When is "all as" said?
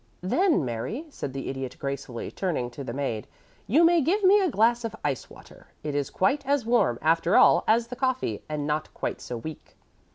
7.37-7.85